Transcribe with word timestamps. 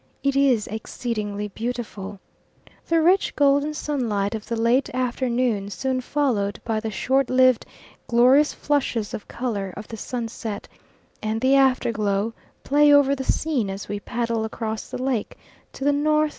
It 0.23 0.35
is 0.35 0.65
exceedingly 0.65 1.49
beautiful. 1.49 2.19
The 2.87 3.03
rich 3.03 3.35
golden 3.35 3.75
sunlight 3.75 4.33
of 4.33 4.47
the 4.47 4.55
late 4.55 4.89
afternoon 4.95 5.69
soon 5.69 6.01
followed 6.01 6.59
by 6.65 6.79
the 6.79 6.89
short 6.89 7.29
lived, 7.29 7.67
glorious 8.07 8.51
flushes 8.51 9.13
of 9.13 9.27
colour 9.27 9.71
of 9.77 9.87
the 9.87 9.97
sunset 9.97 10.67
and 11.21 11.39
the 11.39 11.53
after 11.55 11.91
glow, 11.91 12.33
play 12.63 12.91
over 12.91 13.13
the 13.13 13.23
scene 13.23 13.69
as 13.69 13.87
we 13.87 13.99
paddle 13.99 14.43
across 14.43 14.89
the 14.89 14.97
lake 14.97 15.37
to 15.73 15.83
the 15.83 15.89
N.N. 15.91 16.29